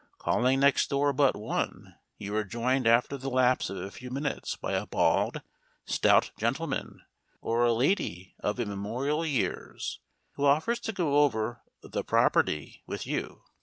Calling 0.17 0.59
next 0.61 0.89
door 0.89 1.13
but 1.13 1.35
one, 1.35 1.93
you 2.17 2.35
are 2.35 2.43
joined 2.43 2.87
after 2.87 3.17
the 3.19 3.29
lapse 3.29 3.69
of 3.69 3.77
a 3.77 3.91
few 3.91 4.09
minutes 4.09 4.55
by 4.55 4.73
a 4.73 4.87
bald, 4.87 5.43
stout 5.85 6.31
gentleman, 6.39 7.03
or 7.39 7.63
a 7.63 7.71
lady 7.71 8.33
of 8.39 8.59
immemorial 8.59 9.23
years, 9.23 9.99
who 10.31 10.43
offers 10.45 10.79
to 10.79 10.91
go 10.91 11.19
over 11.19 11.61
"the 11.83 12.03
property" 12.03 12.81
with 12.87 13.05
you. 13.05 13.43